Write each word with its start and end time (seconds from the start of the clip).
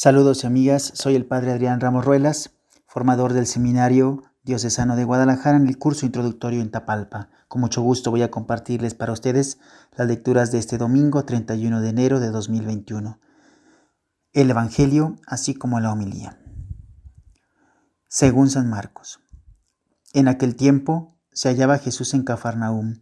Saludos 0.00 0.44
amigas, 0.44 0.92
soy 0.94 1.16
el 1.16 1.26
Padre 1.26 1.50
Adrián 1.50 1.80
Ramos 1.80 2.04
Ruelas, 2.04 2.52
formador 2.86 3.32
del 3.32 3.48
Seminario 3.48 4.22
Diocesano 4.44 4.94
de 4.94 5.02
Guadalajara 5.02 5.56
en 5.56 5.66
el 5.66 5.76
curso 5.76 6.06
introductorio 6.06 6.62
en 6.62 6.70
Tapalpa. 6.70 7.30
Con 7.48 7.62
mucho 7.62 7.82
gusto 7.82 8.12
voy 8.12 8.22
a 8.22 8.30
compartirles 8.30 8.94
para 8.94 9.12
ustedes 9.12 9.58
las 9.96 10.06
lecturas 10.06 10.52
de 10.52 10.58
este 10.58 10.78
domingo 10.78 11.24
31 11.24 11.80
de 11.80 11.88
enero 11.88 12.20
de 12.20 12.30
2021. 12.30 13.18
El 14.32 14.50
Evangelio, 14.50 15.16
así 15.26 15.56
como 15.56 15.80
la 15.80 15.90
homilía. 15.90 16.38
Según 18.06 18.50
San 18.50 18.70
Marcos. 18.70 19.18
En 20.12 20.28
aquel 20.28 20.54
tiempo 20.54 21.18
se 21.32 21.48
hallaba 21.48 21.78
Jesús 21.78 22.14
en 22.14 22.22
Cafarnaúm, 22.22 23.00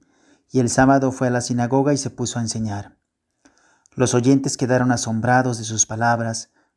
y 0.50 0.60
el 0.60 0.70
sábado 0.70 1.12
fue 1.12 1.26
a 1.26 1.30
la 1.30 1.42
sinagoga 1.42 1.92
y 1.92 1.98
se 1.98 2.08
puso 2.08 2.38
a 2.38 2.42
enseñar. 2.42 2.96
Los 3.94 4.14
oyentes 4.14 4.56
quedaron 4.56 4.92
asombrados 4.92 5.58
de 5.58 5.64
sus 5.64 5.84
palabras, 5.84 6.52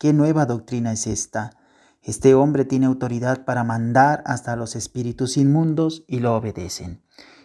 ¿Qué 0.00 0.14
nueva 0.14 0.46
doctrina 0.46 0.92
es 0.92 1.06
esta? 1.06 1.50
Este 2.00 2.34
hombre 2.34 2.64
tiene 2.64 2.86
autoridad 2.86 3.44
para 3.44 3.64
mandar 3.64 4.22
hasta 4.24 4.56
los 4.56 4.74
espíritus 4.74 5.36
inmundos 5.36 6.04
y 6.08 6.20
lo 6.20 6.34
obedecen. 6.34 7.02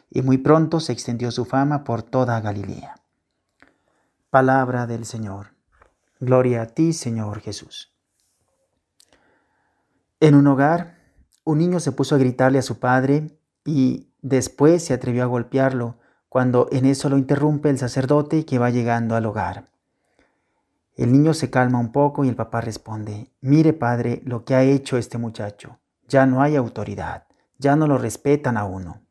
Y 0.10 0.22
muy 0.22 0.38
pronto 0.38 0.80
se 0.80 0.94
extendió 0.94 1.32
su 1.32 1.44
fama 1.44 1.84
por 1.84 2.02
toda 2.02 2.40
Galilea. 2.40 2.96
Palabra 4.30 4.88
del 4.88 5.04
Señor. 5.04 5.48
Gloria 6.22 6.62
a 6.62 6.68
ti, 6.68 6.94
Señor 6.94 7.42
Jesús. 7.42 7.94
En 10.22 10.34
un 10.34 10.48
hogar, 10.48 10.96
un 11.44 11.58
niño 11.58 11.82
se 11.82 11.92
puso 11.92 12.16
a 12.16 12.20
gritarle 12.20 12.60
a 12.60 12.62
su 12.62 12.80
padre 12.80 13.38
y 13.66 14.14
después 14.22 14.82
se 14.82 14.94
atrevió 14.94 15.24
a 15.24 15.28
golpearlo, 15.28 15.98
cuando 16.30 16.70
en 16.72 16.86
eso 16.86 17.10
lo 17.10 17.18
interrumpe 17.18 17.70
el 17.70 17.80
sacerdote 17.80 18.46
que 18.46 18.60
va 18.60 18.70
llegando 18.70 19.18
al 19.18 19.26
hogar. 19.26 19.75
El 20.96 21.12
niño 21.12 21.34
se 21.34 21.50
calma 21.50 21.80
un 21.80 21.92
poco 21.92 22.24
y 22.24 22.30
el 22.30 22.36
papá 22.36 22.62
responde, 22.62 23.30
mire 23.42 23.74
padre 23.74 24.22
lo 24.24 24.46
que 24.46 24.56
ha 24.56 24.64
hecho 24.64 24.98
este 24.98 25.18
muchacho, 25.18 25.80
ya 26.08 26.26
no 26.26 26.42
hay 26.42 26.56
autoridad, 26.56 27.28
ya 27.58 27.76
no 27.76 27.86
lo 27.86 27.98
respetan 27.98 28.56
a 28.56 28.64
uno. 28.64 29.02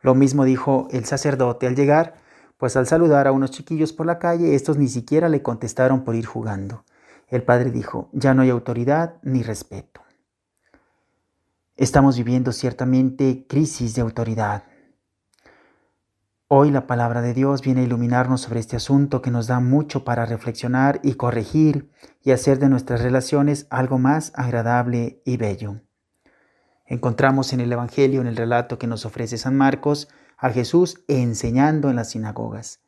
Lo 0.00 0.14
mismo 0.14 0.44
dijo 0.44 0.88
el 0.90 1.04
sacerdote 1.04 1.66
al 1.66 1.76
llegar, 1.76 2.14
pues 2.56 2.76
al 2.76 2.86
saludar 2.86 3.26
a 3.26 3.32
unos 3.32 3.50
chiquillos 3.50 3.92
por 3.92 4.06
la 4.06 4.18
calle, 4.18 4.54
estos 4.54 4.78
ni 4.78 4.88
siquiera 4.88 5.28
le 5.28 5.42
contestaron 5.42 6.04
por 6.04 6.14
ir 6.14 6.24
jugando. 6.24 6.84
El 7.28 7.42
padre 7.42 7.70
dijo, 7.70 8.08
ya 8.12 8.32
no 8.32 8.40
hay 8.42 8.50
autoridad 8.50 9.16
ni 9.22 9.42
respeto. 9.42 10.00
Estamos 11.76 12.16
viviendo 12.16 12.52
ciertamente 12.52 13.46
crisis 13.46 13.94
de 13.94 14.02
autoridad. 14.02 14.64
Hoy 16.52 16.72
la 16.72 16.88
palabra 16.88 17.22
de 17.22 17.32
Dios 17.32 17.62
viene 17.62 17.82
a 17.82 17.84
iluminarnos 17.84 18.40
sobre 18.40 18.58
este 18.58 18.74
asunto 18.74 19.22
que 19.22 19.30
nos 19.30 19.46
da 19.46 19.60
mucho 19.60 20.02
para 20.02 20.26
reflexionar 20.26 20.98
y 21.04 21.14
corregir 21.14 21.92
y 22.24 22.32
hacer 22.32 22.58
de 22.58 22.68
nuestras 22.68 23.02
relaciones 23.02 23.68
algo 23.70 24.00
más 24.00 24.32
agradable 24.34 25.22
y 25.24 25.36
bello. 25.36 25.80
Encontramos 26.86 27.52
en 27.52 27.60
el 27.60 27.70
Evangelio, 27.70 28.20
en 28.20 28.26
el 28.26 28.36
relato 28.36 28.80
que 28.80 28.88
nos 28.88 29.06
ofrece 29.06 29.38
San 29.38 29.56
Marcos, 29.56 30.08
a 30.36 30.50
Jesús 30.50 31.04
enseñando 31.06 31.88
en 31.88 31.94
las 31.94 32.10
sinagogas. 32.10 32.80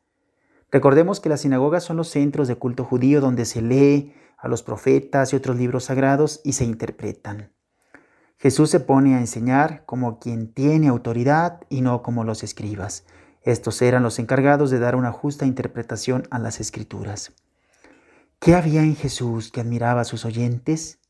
Recordemos 0.72 1.20
que 1.20 1.28
las 1.28 1.42
sinagogas 1.42 1.84
son 1.84 1.98
los 1.98 2.08
centros 2.08 2.48
de 2.48 2.56
culto 2.56 2.84
judío 2.84 3.20
donde 3.20 3.44
se 3.44 3.62
lee 3.62 4.12
a 4.38 4.48
los 4.48 4.64
profetas 4.64 5.32
y 5.32 5.36
otros 5.36 5.56
libros 5.56 5.84
sagrados 5.84 6.40
y 6.42 6.54
se 6.54 6.64
interpretan. 6.64 7.52
Jesús 8.38 8.70
se 8.70 8.80
pone 8.80 9.14
a 9.14 9.20
enseñar 9.20 9.84
como 9.86 10.18
quien 10.18 10.52
tiene 10.52 10.88
autoridad 10.88 11.60
y 11.68 11.80
no 11.80 12.02
como 12.02 12.24
los 12.24 12.42
escribas 12.42 13.04
estos 13.44 13.82
eran 13.82 14.04
los 14.04 14.18
encargados 14.20 14.70
de 14.70 14.78
dar 14.78 14.94
una 14.94 15.10
justa 15.10 15.46
interpretación 15.46 16.28
a 16.30 16.38
las 16.38 16.60
escrituras. 16.60 17.32
¿Qué 18.38 18.54
había 18.54 18.82
en 18.82 18.94
Jesús 18.94 19.50
que 19.50 19.60
admiraba 19.60 20.02
a 20.02 20.04
sus 20.04 20.24
oyentes? 20.24 21.00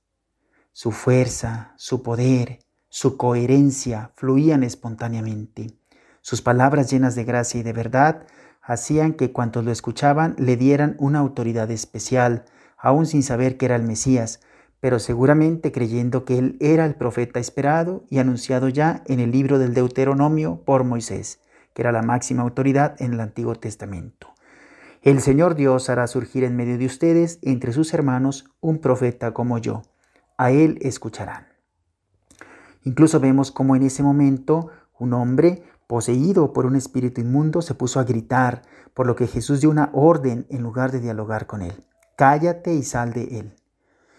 Su 0.73 0.93
fuerza, 0.93 1.75
su 1.77 2.03
poder, 2.03 2.61
su 2.89 3.19
coherencia 3.19 4.13
fluían 4.17 4.63
espontáneamente. 4.63 5.77
Sus 6.23 6.41
palabras 6.41 6.91
llenas 6.91 7.15
de 7.15 7.25
gracia 7.25 7.61
y 7.61 7.63
de 7.63 7.73
verdad 7.75 8.27
hacían 8.63 9.13
que 9.13 9.33
cuantos 9.33 9.65
lo 9.65 9.73
escuchaban 9.73 10.35
le 10.39 10.57
dieran 10.57 10.97
una 10.99 11.19
autoridad 11.19 11.71
especial, 11.71 12.47
aún 12.79 13.05
sin 13.07 13.23
saber 13.23 13.59
que 13.59 13.67
era 13.67 13.77
el 13.77 13.83
Mesías, 13.83 14.41
pero 14.81 14.99
seguramente 14.99 15.71
creyendo 15.71 16.25
que 16.25 16.39
él 16.39 16.57
era 16.61 16.87
el 16.87 16.95
profeta 16.95 17.41
esperado 17.41 18.05
y 18.09 18.19
anunciado 18.19 18.69
ya 18.69 19.03
en 19.07 19.21
el 19.21 19.33
libro 19.33 19.59
del 19.59 19.75
Deuteronomio 19.75 20.63
por 20.65 20.85
Moisés 20.85 21.42
que 21.75 21.83
era 21.83 21.93
la 21.93 22.03
máxima 22.03 22.43
autoridad 22.43 23.01
en 23.01 23.15
el 23.15 23.21
Antiguo 23.21 23.55
Testamento. 23.55 24.29
El 25.03 25.21
Señor 25.21 25.57
Dios 25.57 25.91
hará 25.91 26.07
surgir 26.07 26.45
en 26.45 26.57
medio 26.57 26.79
de 26.79 26.87
ustedes, 26.87 27.41
entre 27.43 27.73
sus 27.73 27.93
hermanos, 27.93 28.51
un 28.61 28.79
profeta 28.79 29.33
como 29.33 29.59
yo. 29.59 29.83
A 30.39 30.53
él 30.53 30.79
escucharán. 30.81 31.49
Incluso 32.85 33.19
vemos 33.19 33.51
cómo 33.51 33.75
en 33.75 33.83
ese 33.83 34.03
momento 34.03 34.71
un 34.99 35.13
hombre 35.15 35.65
poseído 35.87 36.53
por 36.53 36.67
un 36.67 36.77
espíritu 36.77 37.21
inmundo 37.21 37.63
se 37.63 37.75
puso 37.75 38.01
a 38.01 38.05
gritar, 38.05 38.63
por 38.95 39.07
lo 39.07 39.17
que 39.17 39.27
Jesús 39.27 39.61
dio 39.61 39.71
una 39.71 39.91
orden 39.93 40.47
en 40.51 40.63
lugar 40.63 40.93
de 40.93 41.01
dialogar 41.01 41.47
con 41.47 41.63
él. 41.63 41.85
Cállate 42.17 42.75
y 42.75 42.83
sal 42.83 43.13
de 43.13 43.39
él. 43.41 43.57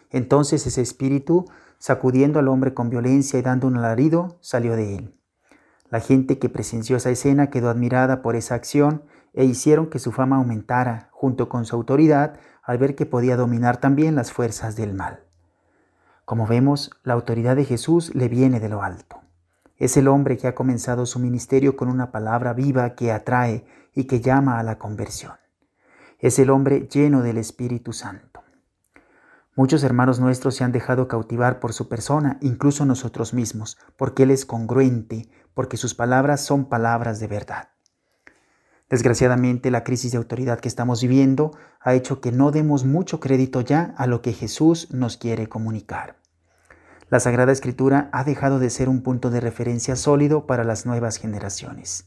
Entonces 0.10 0.68
ese 0.68 0.82
espíritu, 0.82 1.46
sacudiendo 1.80 2.40
al 2.40 2.48
hombre 2.48 2.74
con 2.74 2.90
violencia 2.90 3.40
y 3.40 3.42
dando 3.42 3.68
un 3.68 3.78
alarido, 3.78 4.38
salió 4.42 4.76
de 4.76 4.98
él. 4.98 5.16
La 5.94 6.00
gente 6.00 6.40
que 6.40 6.50
presenció 6.50 6.98
esa 6.98 7.12
escena 7.12 7.52
quedó 7.52 7.70
admirada 7.70 8.24
por 8.24 8.36
esa 8.36 8.56
acción 8.56 9.04
e 9.36 9.46
hicieron 9.46 9.92
que 9.92 10.00
su 10.00 10.12
fama 10.12 10.38
aumentara 10.38 11.10
junto 11.12 11.50
con 11.50 11.66
su 11.66 11.76
autoridad 11.76 12.40
al 12.64 12.80
ver 12.80 12.96
que 12.96 13.06
podía 13.06 13.38
dominar 13.38 13.78
también 13.78 14.16
las 14.16 14.32
fuerzas 14.32 14.76
del 14.76 14.96
mal. 14.96 15.20
Como 16.26 16.48
vemos, 16.48 16.90
la 17.04 17.14
autoridad 17.14 17.56
de 17.56 17.66
Jesús 17.66 18.16
le 18.16 18.28
viene 18.28 18.60
de 18.60 18.70
lo 18.70 18.82
alto. 18.82 19.22
Es 19.78 19.96
el 19.96 20.08
hombre 20.08 20.36
que 20.36 20.48
ha 20.48 20.56
comenzado 20.56 21.06
su 21.06 21.20
ministerio 21.20 21.76
con 21.76 21.90
una 21.90 22.12
palabra 22.12 22.54
viva 22.54 22.96
que 22.96 23.12
atrae 23.12 23.64
y 23.94 24.06
que 24.06 24.20
llama 24.20 24.58
a 24.58 24.64
la 24.64 24.80
conversión. 24.80 25.34
Es 26.18 26.40
el 26.40 26.50
hombre 26.50 26.88
lleno 26.92 27.22
del 27.22 27.38
Espíritu 27.38 27.94
Santo. 27.94 28.42
Muchos 29.56 29.84
hermanos 29.84 30.20
nuestros 30.20 30.56
se 30.56 30.64
han 30.64 30.72
dejado 30.72 31.08
cautivar 31.08 31.60
por 31.60 31.74
su 31.74 31.88
persona, 31.88 32.40
incluso 32.42 32.84
nosotros 32.88 33.36
mismos, 33.36 33.78
porque 33.96 34.24
Él 34.24 34.32
es 34.32 34.48
congruente, 34.48 35.30
porque 35.54 35.78
sus 35.78 35.96
palabras 35.96 36.42
son 36.42 36.66
palabras 36.66 37.20
de 37.20 37.28
verdad. 37.28 37.70
Desgraciadamente, 38.90 39.72
la 39.72 39.84
crisis 39.84 40.12
de 40.12 40.18
autoridad 40.18 40.60
que 40.60 40.68
estamos 40.68 41.02
viviendo 41.02 41.52
ha 41.80 41.94
hecho 41.94 42.22
que 42.22 42.32
no 42.32 42.52
demos 42.52 42.86
mucho 42.86 43.20
crédito 43.20 43.62
ya 43.62 43.94
a 43.98 44.06
lo 44.08 44.22
que 44.22 44.34
Jesús 44.34 44.90
nos 44.92 45.18
quiere 45.18 45.48
comunicar. 45.48 46.18
La 47.10 47.20
Sagrada 47.20 47.52
Escritura 47.52 48.10
ha 48.12 48.24
dejado 48.24 48.60
de 48.60 48.70
ser 48.70 48.90
un 48.90 49.02
punto 49.02 49.30
de 49.30 49.40
referencia 49.40 49.96
sólido 49.96 50.46
para 50.46 50.64
las 50.64 50.86
nuevas 50.86 51.18
generaciones. 51.18 52.06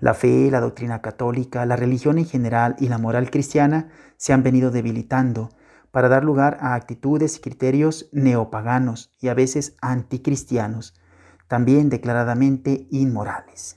La 0.00 0.14
fe, 0.14 0.50
la 0.50 0.60
doctrina 0.60 1.00
católica, 1.00 1.64
la 1.64 1.76
religión 1.76 2.18
en 2.18 2.26
general 2.26 2.76
y 2.78 2.88
la 2.88 2.98
moral 2.98 3.30
cristiana 3.30 3.88
se 4.16 4.32
han 4.32 4.42
venido 4.42 4.70
debilitando 4.70 5.50
para 5.92 6.08
dar 6.08 6.24
lugar 6.24 6.58
a 6.60 6.74
actitudes 6.74 7.36
y 7.36 7.40
criterios 7.40 8.08
neopaganos 8.12 9.12
y 9.20 9.28
a 9.28 9.34
veces 9.34 9.76
anticristianos 9.80 10.94
también 11.52 11.90
declaradamente 11.90 12.88
inmorales. 12.90 13.76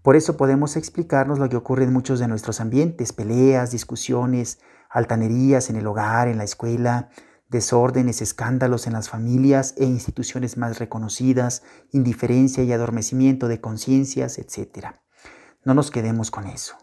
Por 0.00 0.16
eso 0.16 0.38
podemos 0.38 0.78
explicarnos 0.78 1.38
lo 1.38 1.50
que 1.50 1.58
ocurre 1.58 1.84
en 1.84 1.92
muchos 1.92 2.20
de 2.20 2.26
nuestros 2.26 2.58
ambientes, 2.58 3.12
peleas, 3.12 3.70
discusiones, 3.70 4.60
altanerías 4.88 5.68
en 5.68 5.76
el 5.76 5.86
hogar, 5.86 6.26
en 6.26 6.38
la 6.38 6.44
escuela, 6.44 7.10
desórdenes, 7.50 8.22
escándalos 8.22 8.86
en 8.86 8.94
las 8.94 9.10
familias 9.10 9.74
e 9.76 9.84
instituciones 9.84 10.56
más 10.56 10.78
reconocidas, 10.78 11.62
indiferencia 11.92 12.64
y 12.64 12.72
adormecimiento 12.72 13.46
de 13.46 13.60
conciencias, 13.60 14.38
etc. 14.38 14.94
No 15.66 15.74
nos 15.74 15.90
quedemos 15.90 16.30
con 16.30 16.46
eso. 16.46 16.78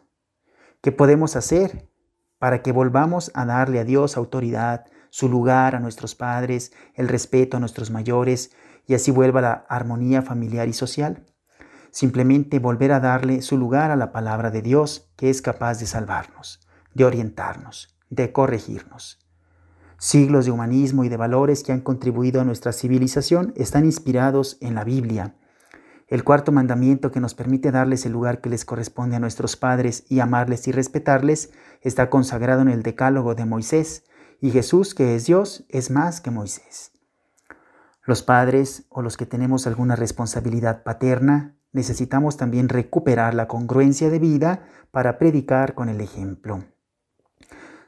¿Qué 0.83 0.92
podemos 0.92 1.36
hacer 1.36 1.89
para 2.38 2.62
que 2.62 2.71
volvamos 2.71 3.31
a 3.33 3.48
darle 3.48 3.80
a 3.80 3.83
Dios 3.83 4.15
autoridad, 4.15 4.86
su 5.10 5.27
lugar 5.27 5.74
a 5.74 5.80
nuestros 5.80 6.13
padres, 6.13 6.71
el 6.94 7.07
respeto 7.07 7.57
a 7.57 7.60
nuestros 7.60 7.89
mayores 7.89 8.51
y 8.86 8.96
así 8.96 9.12
vuelva 9.12 9.42
la 9.42 9.66
armonía 9.70 10.22
familiar 10.22 10.68
y 10.68 10.74
social? 10.74 11.26
Simplemente 11.92 12.60
volver 12.60 12.92
a 12.92 13.00
darle 13.00 13.42
su 13.42 13.58
lugar 13.58 13.92
a 13.92 13.96
la 13.96 14.12
palabra 14.12 14.52
de 14.52 14.62
Dios 14.62 15.12
que 15.16 15.30
es 15.30 15.42
capaz 15.42 15.80
de 15.80 15.86
salvarnos, 15.86 16.68
de 16.94 17.06
orientarnos, 17.06 17.96
de 18.10 18.32
corregirnos. 18.32 19.20
Siglos 19.98 20.46
de 20.46 20.52
humanismo 20.52 21.06
y 21.06 21.10
de 21.10 21.18
valores 21.18 21.64
que 21.64 21.72
han 21.72 21.82
contribuido 21.82 22.42
a 22.42 22.44
nuestra 22.44 22.74
civilización 22.74 23.54
están 23.56 23.86
inspirados 23.86 24.58
en 24.60 24.76
la 24.76 24.84
Biblia. 24.84 25.36
El 26.08 26.24
cuarto 26.24 26.52
mandamiento 26.52 27.10
que 27.10 27.22
nos 27.22 27.34
permite 27.34 27.72
darles 27.72 28.06
el 28.06 28.12
lugar 28.12 28.42
que 28.42 28.50
les 28.50 28.66
corresponde 28.66 29.16
a 29.16 29.20
nuestros 29.20 29.56
padres 29.56 30.04
y 30.10 30.20
amarles 30.20 30.68
y 30.68 30.72
respetarles 30.72 31.52
está 31.82 32.10
consagrado 32.10 32.62
en 32.62 32.70
el 32.70 32.84
decálogo 32.84 33.34
de 33.34 33.46
Moisés, 33.46 34.04
y 34.42 34.52
Jesús, 34.52 34.94
que 34.94 35.16
es 35.16 35.26
Dios, 35.26 35.66
es 35.70 35.90
más 35.90 36.20
que 36.20 36.30
Moisés. 36.30 36.92
Los 38.06 38.24
padres 38.24 38.86
o 38.90 39.02
los 39.02 39.18
que 39.18 39.26
tenemos 39.26 39.68
alguna 39.68 39.96
responsabilidad 39.96 40.84
paterna 40.84 41.56
necesitamos 41.72 42.38
también 42.38 42.70
recuperar 42.70 43.34
la 43.34 43.48
congruencia 43.48 44.10
de 44.10 44.20
vida 44.20 44.66
para 44.92 45.18
predicar 45.18 45.74
con 45.74 45.90
el 45.90 46.02
ejemplo. 46.02 46.66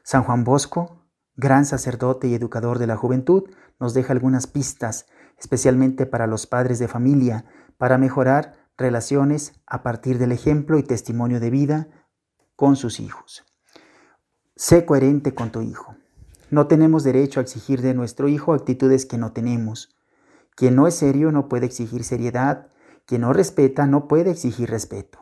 San 0.02 0.22
Juan 0.24 0.44
Bosco 0.44 1.06
gran 1.36 1.66
sacerdote 1.66 2.28
y 2.28 2.34
educador 2.34 2.78
de 2.78 2.86
la 2.86 2.96
juventud, 2.96 3.44
nos 3.78 3.94
deja 3.94 4.12
algunas 4.12 4.46
pistas, 4.46 5.06
especialmente 5.38 6.06
para 6.06 6.26
los 6.26 6.46
padres 6.46 6.78
de 6.78 6.88
familia, 6.88 7.44
para 7.76 7.98
mejorar 7.98 8.54
relaciones 8.78 9.52
a 9.66 9.82
partir 9.82 10.18
del 10.18 10.32
ejemplo 10.32 10.78
y 10.78 10.82
testimonio 10.82 11.40
de 11.40 11.50
vida 11.50 11.88
con 12.56 12.76
sus 12.76 13.00
hijos. 13.00 13.44
Sé 14.56 14.86
coherente 14.86 15.34
con 15.34 15.50
tu 15.50 15.60
hijo. 15.60 15.96
No 16.50 16.66
tenemos 16.66 17.04
derecho 17.04 17.40
a 17.40 17.42
exigir 17.42 17.82
de 17.82 17.92
nuestro 17.92 18.28
hijo 18.28 18.54
actitudes 18.54 19.04
que 19.04 19.18
no 19.18 19.32
tenemos. 19.32 19.94
Quien 20.56 20.74
no 20.74 20.88
es 20.88 20.94
serio 20.94 21.30
no 21.30 21.48
puede 21.48 21.66
exigir 21.66 22.02
seriedad, 22.02 22.68
quien 23.04 23.20
no 23.20 23.32
respeta 23.32 23.86
no 23.86 24.08
puede 24.08 24.30
exigir 24.30 24.70
respeto. 24.70 25.20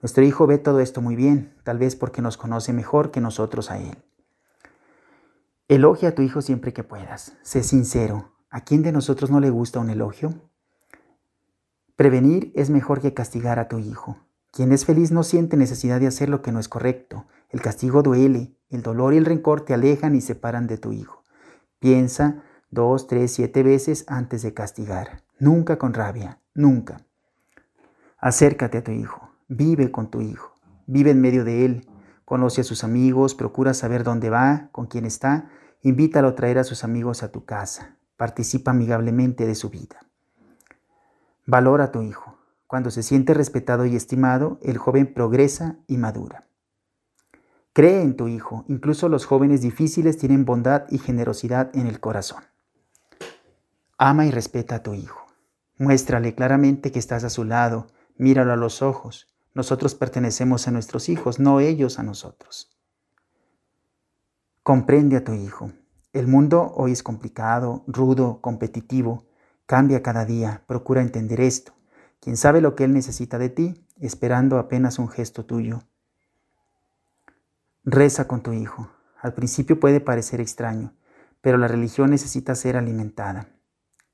Nuestro 0.00 0.24
hijo 0.24 0.46
ve 0.46 0.58
todo 0.58 0.80
esto 0.80 1.00
muy 1.00 1.16
bien, 1.16 1.54
tal 1.64 1.78
vez 1.78 1.96
porque 1.96 2.22
nos 2.22 2.36
conoce 2.36 2.72
mejor 2.72 3.10
que 3.10 3.20
nosotros 3.20 3.70
a 3.70 3.78
él. 3.78 4.02
Elogia 5.68 6.10
a 6.10 6.14
tu 6.14 6.22
hijo 6.22 6.42
siempre 6.42 6.72
que 6.72 6.82
puedas. 6.82 7.36
Sé 7.42 7.62
sincero. 7.62 8.32
¿A 8.50 8.64
quién 8.64 8.82
de 8.82 8.92
nosotros 8.92 9.30
no 9.30 9.38
le 9.38 9.50
gusta 9.50 9.80
un 9.80 9.90
elogio? 9.90 10.50
Prevenir 11.96 12.50
es 12.54 12.70
mejor 12.70 13.00
que 13.00 13.14
castigar 13.14 13.58
a 13.58 13.68
tu 13.68 13.78
hijo. 13.78 14.16
Quien 14.50 14.72
es 14.72 14.86
feliz 14.86 15.10
no 15.10 15.24
siente 15.24 15.56
necesidad 15.56 16.00
de 16.00 16.06
hacer 16.06 16.28
lo 16.28 16.40
que 16.40 16.52
no 16.52 16.58
es 16.58 16.68
correcto. 16.68 17.26
El 17.50 17.60
castigo 17.60 18.02
duele. 18.02 18.56
El 18.70 18.82
dolor 18.82 19.12
y 19.12 19.18
el 19.18 19.26
rencor 19.26 19.62
te 19.64 19.74
alejan 19.74 20.14
y 20.14 20.20
separan 20.20 20.66
de 20.66 20.78
tu 20.78 20.92
hijo. 20.92 21.22
Piensa 21.80 22.42
dos, 22.74 23.06
tres, 23.06 23.32
siete 23.32 23.62
veces 23.62 24.04
antes 24.08 24.42
de 24.42 24.52
castigar. 24.52 25.22
Nunca 25.38 25.78
con 25.78 25.94
rabia. 25.94 26.40
Nunca. 26.54 27.06
Acércate 28.18 28.78
a 28.78 28.84
tu 28.84 28.90
hijo. 28.90 29.30
Vive 29.48 29.90
con 29.90 30.10
tu 30.10 30.20
hijo. 30.20 30.52
Vive 30.86 31.12
en 31.12 31.20
medio 31.20 31.44
de 31.44 31.64
él. 31.64 31.88
Conoce 32.24 32.62
a 32.62 32.64
sus 32.64 32.84
amigos, 32.84 33.34
procura 33.34 33.74
saber 33.74 34.02
dónde 34.02 34.30
va, 34.30 34.68
con 34.72 34.86
quién 34.86 35.04
está, 35.04 35.50
invítalo 35.82 36.28
a 36.28 36.34
traer 36.34 36.58
a 36.58 36.64
sus 36.64 36.82
amigos 36.82 37.22
a 37.22 37.30
tu 37.30 37.44
casa, 37.44 37.98
participa 38.16 38.70
amigablemente 38.70 39.46
de 39.46 39.54
su 39.54 39.68
vida. 39.68 40.06
Valora 41.44 41.84
a 41.84 41.92
tu 41.92 42.00
hijo. 42.00 42.38
Cuando 42.66 42.90
se 42.90 43.02
siente 43.02 43.34
respetado 43.34 43.84
y 43.84 43.94
estimado, 43.94 44.58
el 44.62 44.78
joven 44.78 45.12
progresa 45.12 45.76
y 45.86 45.98
madura. 45.98 46.46
Cree 47.74 48.00
en 48.00 48.16
tu 48.16 48.28
hijo, 48.28 48.64
incluso 48.68 49.10
los 49.10 49.26
jóvenes 49.26 49.60
difíciles 49.60 50.16
tienen 50.16 50.46
bondad 50.46 50.86
y 50.88 50.98
generosidad 50.98 51.70
en 51.76 51.86
el 51.86 52.00
corazón. 52.00 52.42
Ama 53.98 54.26
y 54.26 54.30
respeta 54.30 54.76
a 54.76 54.82
tu 54.82 54.94
hijo. 54.94 55.26
Muéstrale 55.78 56.34
claramente 56.34 56.92
que 56.92 56.98
estás 56.98 57.24
a 57.24 57.30
su 57.30 57.44
lado, 57.44 57.88
míralo 58.16 58.52
a 58.52 58.56
los 58.56 58.82
ojos, 58.82 59.34
nosotros 59.54 59.94
pertenecemos 59.94 60.66
a 60.66 60.72
nuestros 60.72 61.08
hijos, 61.08 61.38
no 61.38 61.60
ellos 61.60 62.00
a 62.00 62.02
nosotros. 62.02 62.76
Comprende 64.64 65.16
a 65.16 65.24
tu 65.24 65.32
hijo. 65.32 65.70
El 66.12 66.26
mundo 66.26 66.72
hoy 66.74 66.90
es 66.90 67.04
complicado, 67.04 67.84
rudo, 67.86 68.40
competitivo. 68.40 69.26
Cambia 69.66 70.02
cada 70.02 70.24
día. 70.24 70.64
Procura 70.66 71.02
entender 71.02 71.40
esto. 71.40 71.72
Quien 72.20 72.36
sabe 72.36 72.60
lo 72.60 72.74
que 72.74 72.84
él 72.84 72.92
necesita 72.92 73.38
de 73.38 73.48
ti, 73.48 73.86
esperando 74.00 74.58
apenas 74.58 74.98
un 74.98 75.08
gesto 75.08 75.44
tuyo. 75.44 75.82
Reza 77.84 78.26
con 78.26 78.42
tu 78.42 78.52
hijo. 78.52 78.90
Al 79.20 79.34
principio 79.34 79.78
puede 79.78 80.00
parecer 80.00 80.40
extraño, 80.40 80.94
pero 81.40 81.58
la 81.58 81.68
religión 81.68 82.10
necesita 82.10 82.54
ser 82.54 82.76
alimentada. 82.76 83.48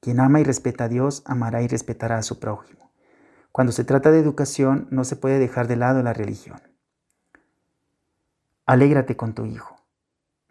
Quien 0.01 0.19
ama 0.19 0.41
y 0.41 0.45
respeta 0.45 0.85
a 0.85 0.89
Dios, 0.89 1.23
amará 1.27 1.63
y 1.63 1.69
respetará 1.69 2.19
a 2.19 2.23
su 2.23 2.39
prójimo. 2.39 2.91
Cuando 3.53 3.73
se 3.73 3.85
trata 3.85 4.11
de 4.11 4.19
educación, 4.19 4.89
no 4.91 5.05
se 5.05 5.17
puede 5.17 5.39
dejar 5.39 5.69
de 5.69 5.77
lado 5.77 6.03
la 6.03 6.13
religión. 6.13 6.61
Alégrate 8.65 9.17
con 9.17 9.35
tu 9.35 9.45
hijo. 9.45 9.77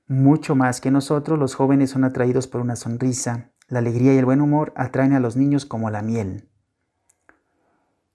Mucho 0.08 0.56
más 0.56 0.82
que 0.82 0.92
nosotros, 0.92 1.40
los 1.40 1.56
jóvenes 1.56 1.92
son 1.92 2.04
atraídos 2.04 2.48
por 2.48 2.62
una 2.62 2.76
sonrisa. 2.76 3.52
La 3.68 3.80
alegría 3.80 4.14
y 4.14 4.18
el 4.18 4.26
buen 4.26 4.42
humor 4.42 4.74
atraen 4.76 5.14
a 5.14 5.20
los 5.20 5.36
niños 5.36 5.66
como 5.66 5.90
la 5.90 6.02
miel. 6.02 6.50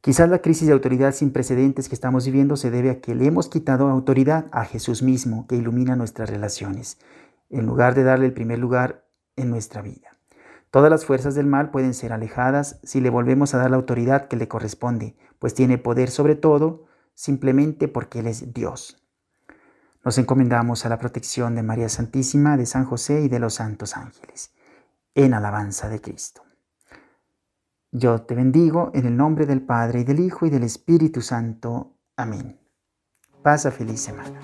Quizás 0.00 0.28
la 0.28 0.40
crisis 0.42 0.66
de 0.66 0.74
autoridad 0.74 1.14
sin 1.14 1.32
precedentes 1.32 1.88
que 1.88 1.94
estamos 1.94 2.26
viviendo 2.26 2.56
se 2.56 2.70
debe 2.70 2.90
a 2.90 3.00
que 3.00 3.14
le 3.14 3.26
hemos 3.26 3.48
quitado 3.48 3.88
autoridad 3.88 4.46
a 4.52 4.66
Jesús 4.66 5.02
mismo, 5.02 5.46
que 5.46 5.56
ilumina 5.56 5.96
nuestras 5.96 6.28
relaciones, 6.28 6.98
en 7.48 7.64
lugar 7.64 7.94
de 7.94 8.04
darle 8.04 8.26
el 8.26 8.34
primer 8.34 8.58
lugar 8.58 9.06
en 9.36 9.48
nuestra 9.48 9.80
vida. 9.80 10.13
Todas 10.74 10.90
las 10.90 11.04
fuerzas 11.04 11.36
del 11.36 11.46
mal 11.46 11.70
pueden 11.70 11.94
ser 11.94 12.12
alejadas 12.12 12.80
si 12.82 13.00
le 13.00 13.08
volvemos 13.08 13.54
a 13.54 13.58
dar 13.58 13.70
la 13.70 13.76
autoridad 13.76 14.26
que 14.26 14.34
le 14.34 14.48
corresponde, 14.48 15.16
pues 15.38 15.54
tiene 15.54 15.78
poder 15.78 16.10
sobre 16.10 16.34
todo 16.34 16.86
simplemente 17.14 17.86
porque 17.86 18.18
Él 18.18 18.26
es 18.26 18.52
Dios. 18.52 19.00
Nos 20.04 20.18
encomendamos 20.18 20.84
a 20.84 20.88
la 20.88 20.98
protección 20.98 21.54
de 21.54 21.62
María 21.62 21.88
Santísima, 21.88 22.56
de 22.56 22.66
San 22.66 22.86
José 22.86 23.20
y 23.20 23.28
de 23.28 23.38
los 23.38 23.54
santos 23.54 23.96
ángeles, 23.96 24.52
en 25.14 25.34
alabanza 25.34 25.88
de 25.88 26.00
Cristo. 26.00 26.42
Yo 27.92 28.22
te 28.22 28.34
bendigo 28.34 28.90
en 28.94 29.06
el 29.06 29.16
nombre 29.16 29.46
del 29.46 29.62
Padre 29.62 30.00
y 30.00 30.04
del 30.04 30.18
Hijo 30.18 30.44
y 30.44 30.50
del 30.50 30.64
Espíritu 30.64 31.20
Santo. 31.20 31.92
Amén. 32.16 32.58
Pasa 33.44 33.70
feliz 33.70 34.00
semana. 34.00 34.40